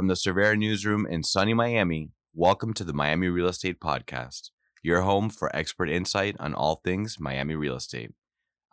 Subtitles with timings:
[0.00, 4.48] From the Cervera newsroom in sunny Miami, welcome to the Miami Real Estate Podcast,
[4.82, 8.14] your home for expert insight on all things Miami real estate.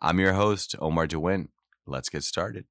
[0.00, 1.48] I'm your host, Omar DeWint.
[1.86, 2.64] Let's get started.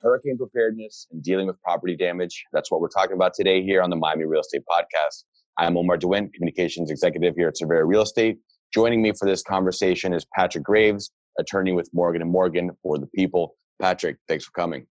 [0.00, 2.46] hurricane preparedness and dealing with property damage.
[2.50, 5.24] That's what we're talking about today here on the Miami Real Estate Podcast.
[5.58, 8.38] I'm Omar DeWint, Communications Executive here at Cervera Real Estate.
[8.72, 13.08] Joining me for this conversation is Patrick Graves, attorney with Morgan & Morgan for the
[13.08, 13.56] People.
[13.82, 14.86] Patrick, thanks for coming.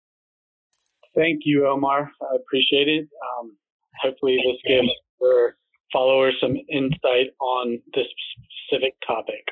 [1.17, 2.09] Thank you, Omar.
[2.23, 3.09] I appreciate it.
[3.41, 3.57] Um,
[4.01, 4.89] hopefully this gives
[5.25, 5.57] our
[5.93, 8.07] followers some insight on this
[8.69, 9.45] specific topic.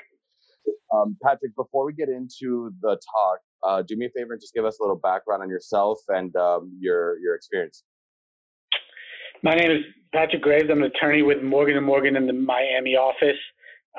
[0.94, 4.54] Um, Patrick, before we get into the talk, uh, do me a favor and just
[4.54, 7.82] give us a little background on yourself and um, your your experience.
[9.42, 10.68] My name is Patrick Graves.
[10.70, 13.38] I'm an attorney with Morgan and Morgan in the Miami office.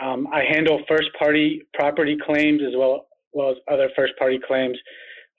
[0.02, 4.78] Um, I handle first party property claims as well, well as other first party claims.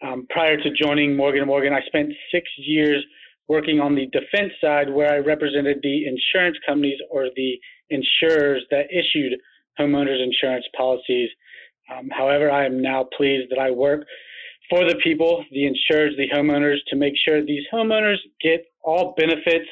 [0.03, 3.05] Um, prior to joining Morgan Morgan, I spent six years
[3.49, 7.59] working on the defense side where I represented the insurance companies or the
[7.91, 9.39] insurers that issued
[9.79, 11.31] homeowners insurance policies
[11.91, 14.07] um, however, I am now pleased that I work
[14.71, 19.69] for the people, the insurers, the homeowners, to make sure these homeowners get all benefits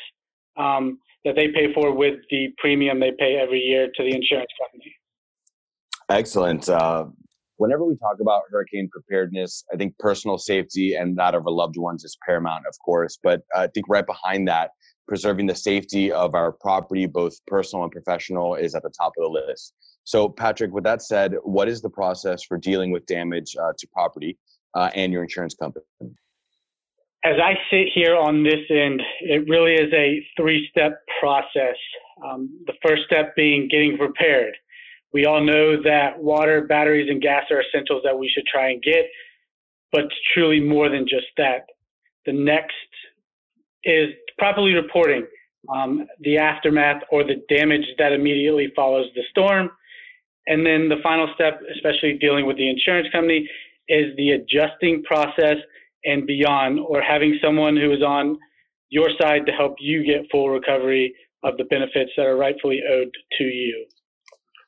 [0.61, 4.51] um, that they pay for with the premium they pay every year to the insurance
[4.61, 4.93] company.
[6.09, 6.69] Excellent.
[6.69, 7.07] Uh,
[7.57, 11.77] whenever we talk about hurricane preparedness, I think personal safety and that of our loved
[11.77, 13.19] ones is paramount, of course.
[13.23, 14.71] But I think right behind that,
[15.07, 19.23] preserving the safety of our property, both personal and professional, is at the top of
[19.23, 19.75] the list.
[20.05, 23.87] So, Patrick, with that said, what is the process for dealing with damage uh, to
[23.93, 24.39] property
[24.75, 25.85] uh, and your insurance company?
[27.25, 31.77] As I sit here on this end, it really is a three step process.
[32.25, 34.55] Um, the first step being getting prepared.
[35.13, 38.83] We all know that water, batteries, and gas are essentials that we should try and
[38.83, 39.07] get,
[39.93, 41.67] but it's truly more than just that.
[42.27, 42.75] The next
[43.85, 45.27] is properly reporting
[45.75, 49.71] um, the aftermath or the damage that immediately follows the storm
[50.47, 53.49] and then the final step, especially dealing with the insurance company,
[53.89, 55.57] is the adjusting process
[56.05, 58.39] and beyond, or having someone who is on
[58.89, 63.11] your side to help you get full recovery of the benefits that are rightfully owed
[63.39, 63.87] to you.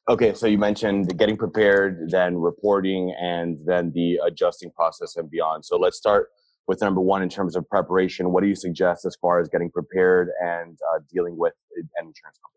[0.09, 5.65] Okay, so you mentioned getting prepared, then reporting, and then the adjusting process and beyond.
[5.65, 6.28] So let's start
[6.66, 8.32] with number one in terms of preparation.
[8.32, 12.38] What do you suggest as far as getting prepared and uh, dealing with an insurance
[12.38, 12.53] company?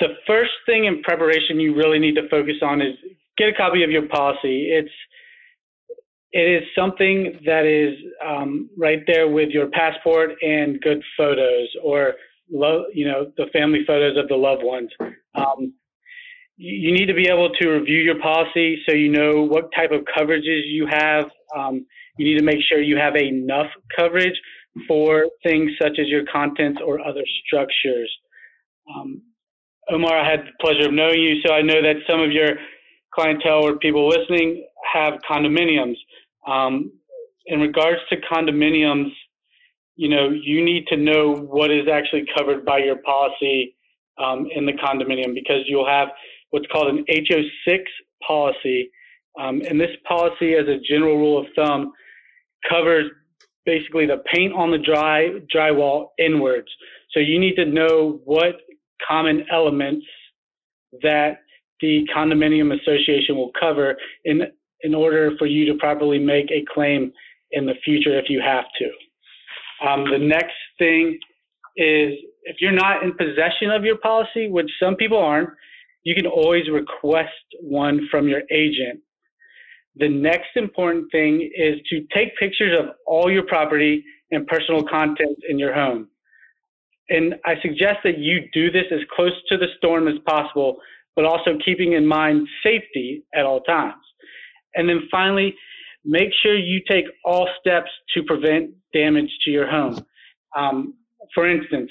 [0.00, 2.96] the first thing in preparation you really need to focus on is
[3.36, 4.68] get a copy of your policy.
[4.72, 4.90] It's
[6.32, 12.14] it is something that is um, right there with your passport and good photos, or
[12.50, 14.90] lo- you know the family photos of the loved ones.
[15.34, 15.74] Um,
[16.56, 20.02] you need to be able to review your policy so you know what type of
[20.16, 21.24] coverages you have.
[21.56, 21.86] Um,
[22.18, 24.38] you need to make sure you have enough coverage
[24.86, 28.10] for things such as your contents or other structures.
[28.94, 29.22] Um,
[29.90, 32.50] Omar, I had the pleasure of knowing you, so I know that some of your
[33.14, 35.96] clientele or people listening have condominiums.
[36.46, 36.92] Um,
[37.46, 39.10] in regards to condominiums,
[39.96, 43.76] you know, you need to know what is actually covered by your policy
[44.18, 46.08] um, in the condominium because you'll have
[46.50, 47.80] what's called an HO6
[48.26, 48.90] policy.
[49.38, 51.92] Um, and this policy, as a general rule of thumb,
[52.68, 53.10] covers
[53.64, 56.68] basically the paint on the dry drywall inwards.
[57.12, 58.56] So you need to know what
[59.06, 60.06] common elements
[61.02, 61.40] that
[61.80, 64.42] the condominium association will cover in
[64.82, 67.12] in order for you to properly make a claim
[67.52, 69.86] in the future if you have to.
[69.86, 71.18] Um, the next thing
[71.76, 72.12] is
[72.44, 75.50] if you're not in possession of your policy, which some people aren't,
[76.02, 77.28] you can always request
[77.60, 79.00] one from your agent.
[79.96, 85.42] The next important thing is to take pictures of all your property and personal contents
[85.48, 86.08] in your home.
[87.08, 90.76] And I suggest that you do this as close to the storm as possible,
[91.16, 94.00] but also keeping in mind safety at all times.
[94.74, 95.54] And then finally,
[96.04, 100.04] make sure you take all steps to prevent damage to your home.
[100.56, 100.94] Um,
[101.34, 101.90] for instance,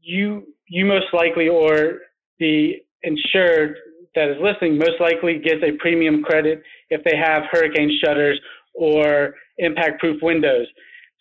[0.00, 2.00] you you most likely or
[2.38, 3.76] the insured
[4.14, 8.40] that is listening most likely gets a premium credit if they have hurricane shutters
[8.74, 10.66] or impact proof windows.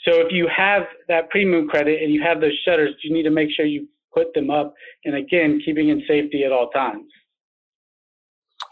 [0.08, 3.32] So if you have that premium credit and you have those shutters, you need to
[3.32, 4.74] make sure you put them up.
[5.06, 7.06] And again, keeping in safety at all times.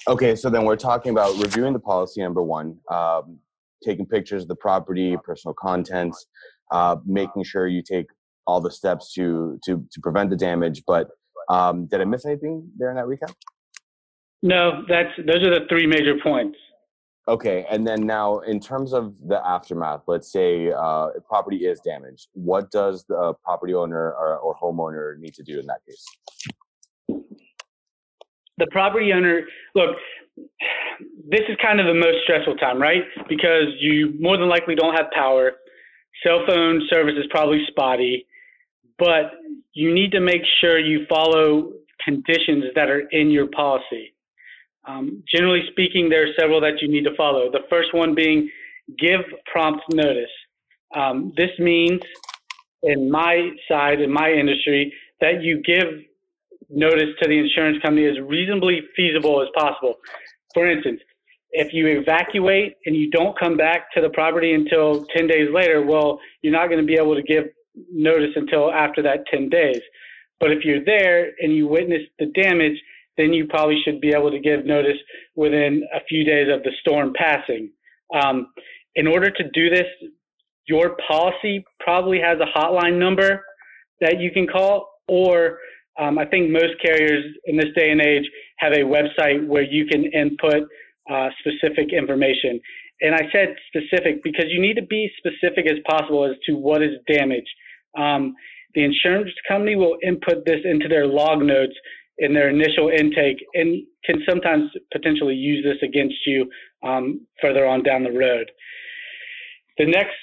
[0.08, 3.38] Okay, so then we're talking about reviewing the policy number one, um,
[3.84, 6.26] taking pictures of the property, personal contents,
[6.72, 8.08] uh, making sure you take
[8.48, 10.84] all the steps to to to prevent the damage.
[10.88, 11.10] But
[11.50, 13.34] um, did I miss anything there in that recap?
[14.42, 16.58] No, that's those are the three major points.
[17.28, 22.30] Okay, and then now in terms of the aftermath, let's say uh, property is damaged.
[22.34, 26.04] What does the property owner or, or homeowner need to do in that case?
[28.62, 29.42] The property owner,
[29.74, 29.96] look,
[31.28, 33.02] this is kind of the most stressful time, right?
[33.28, 35.54] Because you more than likely don't have power.
[36.24, 38.28] Cell phone service is probably spotty,
[39.00, 39.32] but
[39.74, 41.72] you need to make sure you follow
[42.06, 44.14] conditions that are in your policy.
[44.88, 47.50] Um, generally speaking, there are several that you need to follow.
[47.52, 48.48] The first one being
[49.00, 49.22] give
[49.52, 50.30] prompt notice.
[50.96, 52.02] Um, this means,
[52.84, 56.04] in my side, in my industry, that you give
[56.72, 59.96] notice to the insurance company as reasonably feasible as possible.
[60.54, 61.02] For instance,
[61.52, 65.86] if you evacuate and you don't come back to the property until 10 days later,
[65.86, 67.46] well, you're not going to be able to give
[67.92, 69.82] notice until after that 10 days.
[70.40, 72.82] But if you're there and you witness the damage,
[73.18, 74.98] then you probably should be able to give notice
[75.36, 77.70] within a few days of the storm passing.
[78.14, 78.48] Um,
[78.96, 79.86] in order to do this,
[80.68, 83.44] your policy probably has a hotline number
[84.00, 85.60] that you can call, or
[86.00, 89.86] um, I think most carriers in this day and age have a website where you
[89.86, 90.64] can input
[91.12, 92.60] uh, specific information.
[93.02, 96.84] And I said specific because you need to be specific as possible as to what
[96.84, 97.50] is damaged.
[97.98, 98.36] Um,
[98.76, 101.74] the insurance company will input this into their log notes
[102.20, 106.50] in their initial intake and can sometimes potentially use this against you
[106.84, 108.50] um, further on down the road.
[109.78, 110.16] The next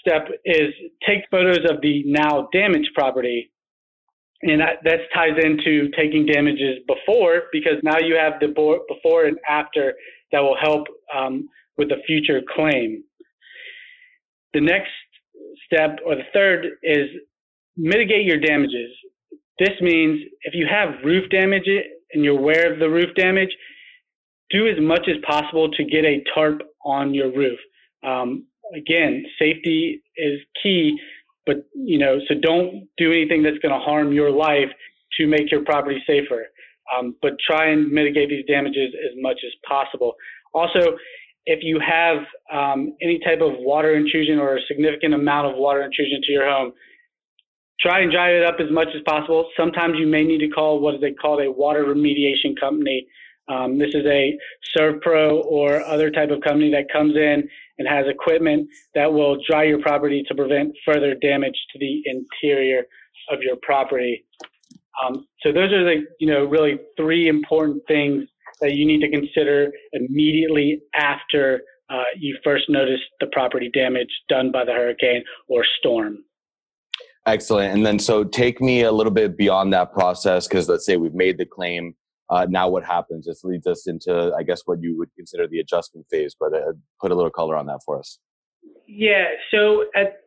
[0.00, 0.72] step is
[1.06, 3.50] take photos of the now damaged property.
[4.42, 8.48] And that, ties into taking damages before because now you have the
[8.88, 9.94] before and after
[10.32, 11.48] that will help um,
[11.78, 13.02] with the future claim.
[14.52, 14.90] The next
[15.66, 17.08] step, or the third, is
[17.76, 18.90] mitigate your damages.
[19.58, 21.68] This means if you have roof damage
[22.12, 23.50] and you're aware of the roof damage,
[24.50, 27.58] do as much as possible to get a tarp on your roof.
[28.06, 30.98] Um, again, safety is key,
[31.46, 34.68] but you know, so don't do anything that's going to harm your life
[35.18, 36.46] to make your property safer.
[36.96, 40.14] Um, but try and mitigate these damages as much as possible.
[40.52, 40.96] Also,
[41.46, 42.18] if you have
[42.52, 46.48] um, any type of water intrusion or a significant amount of water intrusion to your
[46.48, 46.72] home,
[47.80, 49.48] try and dry it up as much as possible.
[49.56, 53.06] Sometimes you may need to call what they call a water remediation company.
[53.48, 54.36] Um, this is a
[54.76, 57.48] ServPro or other type of company that comes in
[57.78, 62.82] and has equipment that will dry your property to prevent further damage to the interior
[63.30, 64.24] of your property.
[65.04, 68.24] Um, so those are the you know really three important things
[68.60, 71.60] that you need to consider immediately after
[71.90, 76.18] uh, you first notice the property damage done by the hurricane or storm.
[77.26, 77.74] Excellent.
[77.74, 81.14] And then, so take me a little bit beyond that process because let's say we've
[81.14, 81.94] made the claim.
[82.28, 83.26] Uh, now, what happens?
[83.26, 86.34] This leads us into, I guess, what you would consider the adjustment phase.
[86.38, 88.18] But uh, put a little color on that for us.
[88.86, 89.26] Yeah.
[89.50, 90.20] So, at,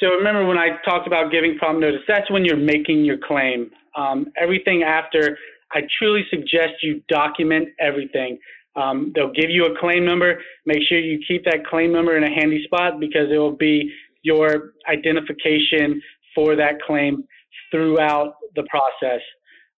[0.00, 2.00] so remember when I talked about giving prompt notice?
[2.08, 3.70] That's when you're making your claim.
[3.96, 5.36] Um, everything after,
[5.72, 8.38] I truly suggest you document everything.
[8.76, 10.40] Um, they'll give you a claim number.
[10.64, 13.92] Make sure you keep that claim number in a handy spot because it will be
[14.22, 16.00] your identification
[16.34, 17.24] for that claim
[17.70, 19.20] throughout the process.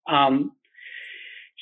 [0.08, 0.52] Um,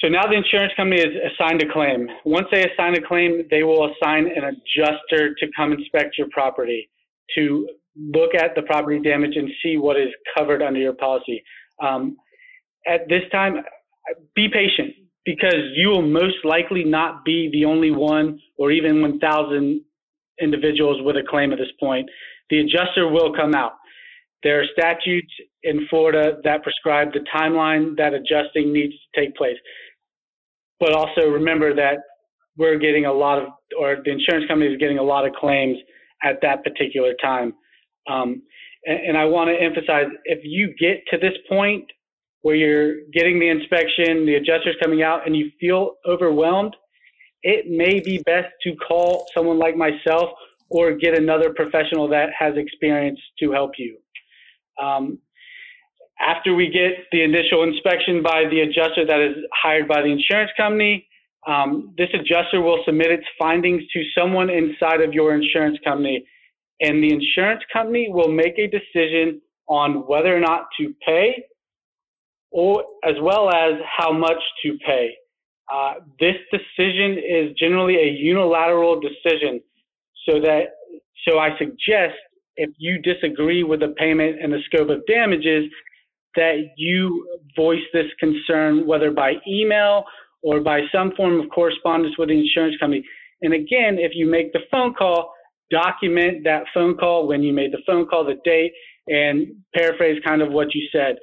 [0.00, 2.08] so now the insurance company is assigned a claim.
[2.24, 6.88] Once they assign a claim, they will assign an adjuster to come inspect your property
[7.34, 11.42] to look at the property damage and see what is covered under your policy.
[11.82, 12.16] Um,
[12.86, 13.56] at this time,
[14.34, 19.82] be patient because you will most likely not be the only one or even 1,000
[20.40, 22.08] individuals with a claim at this point
[22.50, 23.74] the adjuster will come out.
[24.42, 29.56] There are statutes in Florida that prescribe the timeline that adjusting needs to take place.
[30.80, 31.98] But also remember that
[32.56, 35.76] we're getting a lot of, or the insurance company is getting a lot of claims
[36.22, 37.54] at that particular time.
[38.10, 38.42] Um,
[38.84, 41.84] and, and I want to emphasize if you get to this point
[42.42, 46.74] where you're getting the inspection, the adjuster's coming out, and you feel overwhelmed,
[47.42, 50.30] it may be best to call someone like myself
[50.70, 53.98] or get another professional that has experience to help you.
[54.82, 55.18] Um,
[56.20, 60.50] after we get the initial inspection by the adjuster that is hired by the insurance
[60.56, 61.06] company,
[61.46, 66.24] um, this adjuster will submit its findings to someone inside of your insurance company,
[66.80, 71.44] and the insurance company will make a decision on whether or not to pay,
[72.50, 75.14] or as well as how much to pay.
[75.72, 79.60] Uh, this decision is generally a unilateral decision
[80.28, 80.74] so that
[81.28, 82.18] so I suggest
[82.56, 85.64] if you disagree with the payment and the scope of damages,
[86.36, 90.04] that you voice this concern, whether by email
[90.42, 93.04] or by some form of correspondence with the insurance company.
[93.42, 95.32] And again, if you make the phone call,
[95.70, 98.72] document that phone call when you made the phone call, the date,
[99.06, 101.16] and paraphrase kind of what you said.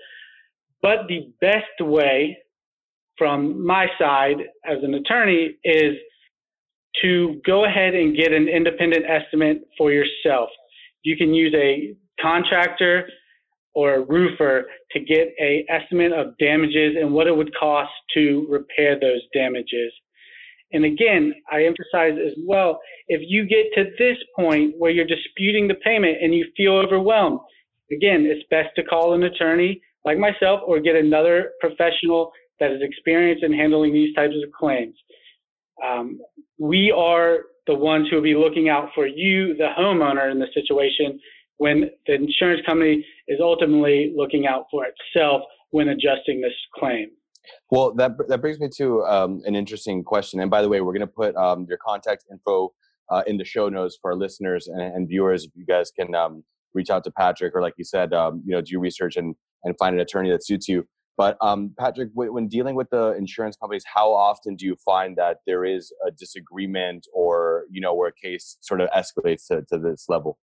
[0.81, 2.37] But the best way
[3.17, 5.95] from my side as an attorney is
[7.01, 10.49] to go ahead and get an independent estimate for yourself.
[11.03, 13.07] You can use a contractor
[13.77, 18.47] or a roofer to get a estimate of damages and what it would cost to
[18.49, 19.93] repair those damages.
[20.73, 25.67] And again, I emphasize as well, if you get to this point where you're disputing
[25.67, 27.39] the payment and you feel overwhelmed,
[27.91, 32.81] again, it's best to call an attorney like myself or get another professional that is
[32.81, 34.95] experienced in handling these types of claims.
[35.85, 36.19] Um,
[36.57, 40.47] we are the ones who will be looking out for you, the homeowner, in the
[40.55, 41.19] situation
[41.57, 47.09] when the insurance company is ultimately looking out for itself when adjusting this claim.
[47.71, 50.39] Well, that that brings me to um, an interesting question.
[50.39, 52.73] And by the way, we're going to put um, your contact info
[53.09, 55.45] uh, in the show notes for our listeners and, and viewers.
[55.45, 58.53] If you guys can um, reach out to Patrick, or like you said, um, you
[58.53, 60.87] know, do research and and find an attorney that suits you.
[61.17, 65.37] But um, Patrick, when dealing with the insurance companies, how often do you find that
[65.47, 69.79] there is a disagreement, or you know, where a case sort of escalates to, to
[69.79, 70.37] this level?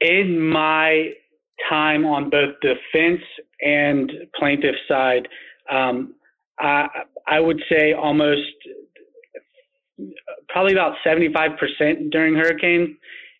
[0.00, 1.10] In my
[1.68, 3.22] time on both defense
[3.60, 5.28] and plaintiff side,
[5.70, 6.14] um,
[6.60, 6.86] I,
[7.26, 8.42] I would say almost
[10.48, 12.96] probably about 75% during hurricanes.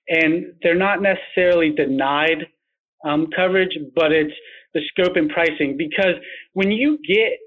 [0.09, 2.47] And they're not necessarily denied
[3.05, 4.33] um, coverage, but it's
[4.75, 5.77] the scope and pricing.
[5.77, 6.15] Because
[6.55, 7.39] when you get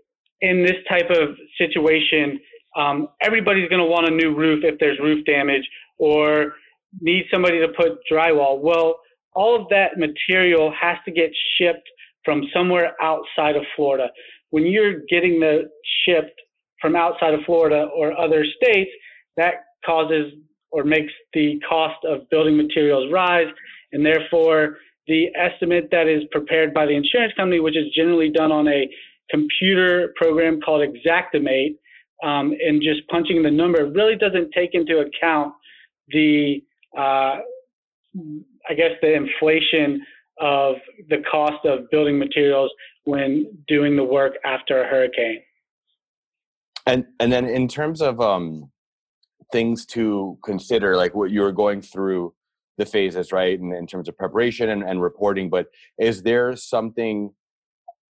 [0.42, 2.40] in this type of situation,
[2.76, 6.54] um, everybody's going to want a new roof if there's roof damage or
[7.00, 8.60] need somebody to put drywall.
[8.60, 9.00] Well,
[9.34, 11.88] all of that material has to get shipped
[12.26, 14.10] from somewhere outside of Florida.
[14.50, 15.70] When you're getting the
[16.06, 16.40] shipped
[16.82, 18.92] from outside of Florida or other states,
[19.38, 19.54] that
[19.86, 20.34] causes
[20.72, 23.48] or makes the cost of building materials rise,
[23.92, 28.52] and therefore the estimate that is prepared by the insurance company, which is generally done
[28.52, 28.88] on a
[29.30, 31.76] computer program called Xactimate,
[32.24, 35.54] um, and just punching the number really doesn't take into account
[36.10, 36.62] the
[36.98, 37.38] uh,
[38.70, 40.06] I guess the inflation
[40.40, 40.76] of
[41.10, 42.72] the cost of building materials
[43.04, 45.42] when doing the work after a hurricane.
[46.86, 48.72] And and then in terms of um,
[49.52, 52.34] things to consider, like what you were going through
[52.78, 53.60] the phases, right?
[53.60, 55.68] And in terms of preparation and, and reporting, but
[56.00, 57.32] is there something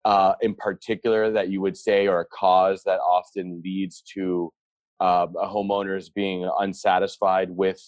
[0.04, 4.52] uh, in particular that you would say or a cause that often leads to
[5.00, 7.80] uh, homeowners being unsatisfied with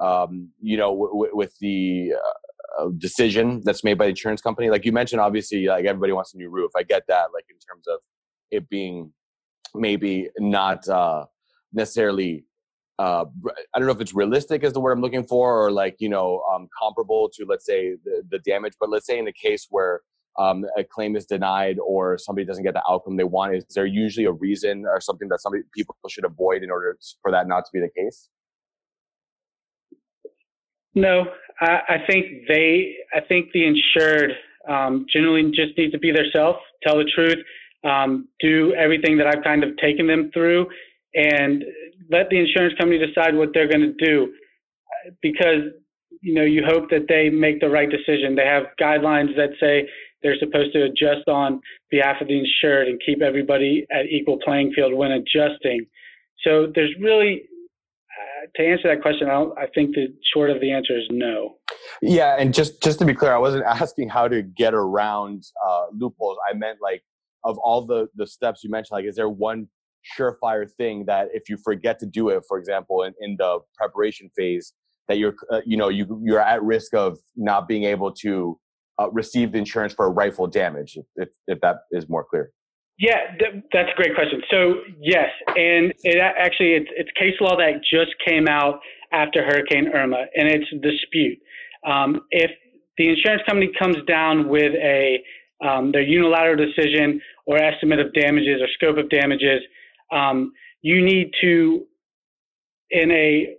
[0.00, 4.70] um, you know, w- with the uh, uh, decision that's made by the insurance company.
[4.70, 6.70] Like you mentioned, obviously, like everybody wants a new roof.
[6.76, 7.28] I get that.
[7.34, 8.00] Like in terms of
[8.50, 9.12] it being
[9.74, 11.26] maybe not uh,
[11.72, 12.44] necessarily.
[12.98, 13.24] Uh,
[13.74, 16.08] I don't know if it's realistic is the word I'm looking for, or like you
[16.08, 18.72] know, um, comparable to let's say the, the damage.
[18.80, 20.00] But let's say in the case where
[20.38, 23.86] um, a claim is denied or somebody doesn't get the outcome they want, is there
[23.86, 27.64] usually a reason or something that somebody people should avoid in order for that not
[27.64, 28.28] to be the case?
[30.98, 31.26] No,
[31.60, 34.32] I, I think they, I think the insured
[34.68, 37.38] um, generally just needs to be themselves, tell the truth,
[37.84, 40.66] um, do everything that I've kind of taken them through,
[41.14, 41.64] and
[42.10, 44.32] let the insurance company decide what they're going to do.
[45.22, 45.70] Because
[46.20, 48.34] you know, you hope that they make the right decision.
[48.34, 49.88] They have guidelines that say
[50.22, 54.72] they're supposed to adjust on behalf of the insured and keep everybody at equal playing
[54.74, 55.86] field when adjusting.
[56.44, 57.44] So there's really
[58.54, 61.56] to answer that question, I, I, think the short of the answer is no.
[62.02, 65.86] Yeah, and just just to be clear, I wasn't asking how to get around uh,
[65.92, 66.38] loopholes.
[66.48, 67.02] I meant like
[67.44, 69.68] of all the the steps you mentioned, like is there one
[70.18, 74.30] surefire thing that if you forget to do it, for example, in, in the preparation
[74.36, 74.72] phase,
[75.08, 78.58] that you're uh, you know you you're at risk of not being able to
[79.00, 82.50] uh, receive the insurance for a rightful damage, if if that is more clear.
[82.98, 84.42] Yeah, th- that's a great question.
[84.50, 88.80] So yes, and it actually it's, it's case law that just came out
[89.12, 91.38] after Hurricane Irma, and it's dispute.
[91.86, 92.50] Um, if
[92.96, 95.22] the insurance company comes down with a
[95.64, 99.60] um, their unilateral decision or estimate of damages or scope of damages,
[100.12, 100.52] um,
[100.82, 101.84] you need to,
[102.90, 103.56] in a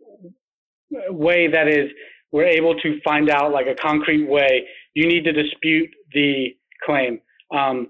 [1.09, 1.89] way that is
[2.31, 6.55] we're able to find out like a concrete way, you need to dispute the
[6.85, 7.19] claim.
[7.51, 7.89] Um,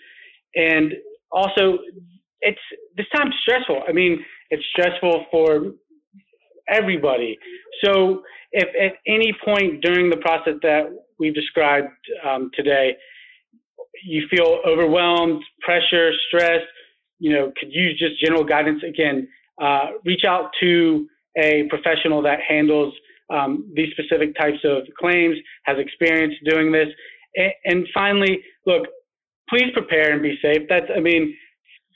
[0.55, 0.95] And
[1.31, 1.79] also,
[2.41, 2.61] it's
[2.97, 3.83] this time's stressful.
[3.89, 5.73] I mean, it's stressful for
[6.69, 7.39] everybody.
[7.85, 10.85] So, if at any point during the process that
[11.19, 11.89] we've described
[12.27, 12.97] um, today,
[14.05, 16.63] you feel overwhelmed, pressure, stress,
[17.19, 19.29] you know, could use just general guidance, again,
[19.61, 22.95] uh, reach out to a professional that handles
[23.31, 26.89] um, these specific types of claims, has experience doing this.
[27.37, 28.87] And, and finally, look,
[29.49, 30.63] please prepare and be safe.
[30.69, 31.35] That's, I mean,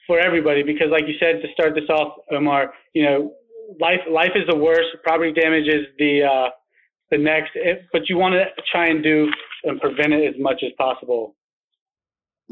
[0.06, 3.32] for everybody, because like you said, to start this off, Omar, you know,
[3.80, 4.88] life, life is the worst.
[5.04, 6.50] Property damage is the, uh,
[7.11, 7.50] the next,
[7.92, 9.28] but you want to try and do
[9.64, 11.37] and prevent it as much as possible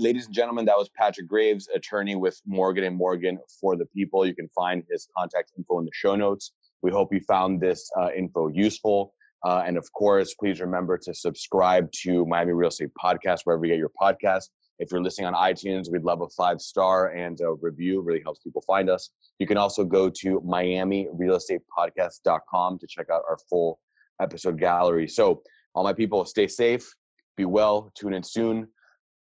[0.00, 4.26] ladies and gentlemen, that was Patrick Graves, attorney with Morgan and Morgan for the People.
[4.26, 6.52] You can find his contact info in the show notes.
[6.82, 9.14] We hope you found this uh, info useful.
[9.44, 13.72] Uh, and of course, please remember to subscribe to Miami Real Estate Podcast wherever you
[13.72, 14.48] get your podcast.
[14.80, 18.00] If you're listening on iTunes, we'd love a five star and a review.
[18.00, 19.10] Really helps people find us.
[19.38, 23.78] You can also go to MiamiRealEstatePodcast.com to check out our full
[24.22, 25.06] episode gallery.
[25.06, 25.42] So,
[25.74, 26.90] all my people, stay safe,
[27.36, 28.68] be well, tune in soon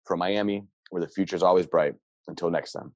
[0.05, 1.93] from Miami, where the future is always bright.
[2.27, 2.93] Until next time.